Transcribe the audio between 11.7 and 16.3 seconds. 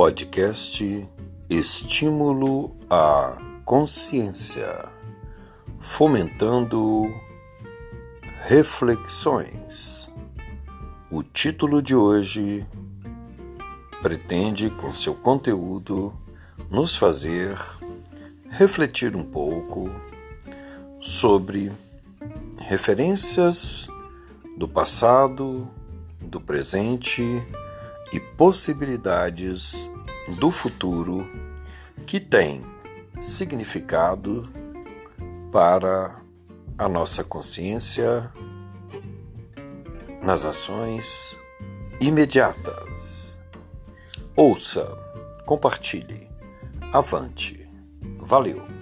de hoje pretende, com seu conteúdo,